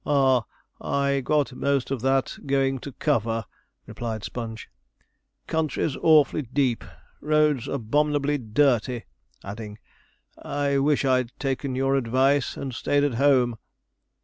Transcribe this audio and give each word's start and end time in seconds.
'Ah, 0.03 0.45
I 0.81 1.21
got 1.23 1.53
most 1.53 1.91
of 1.91 2.01
that 2.01 2.39
going 2.47 2.79
to 2.79 2.91
cover,' 2.93 3.45
replied 3.85 4.23
Sponge; 4.23 4.67
'country's 5.45 5.95
awfully 5.97 6.41
deep, 6.41 6.83
roads 7.21 7.67
abominably 7.67 8.39
dirty!' 8.39 9.05
adding, 9.43 9.77
'I 10.41 10.79
wish 10.79 11.05
I'd 11.05 11.33
taken 11.37 11.75
your 11.75 11.93
advice, 11.95 12.57
and 12.57 12.73
stayed 12.73 13.03
at 13.03 13.13
home.' 13.21 13.59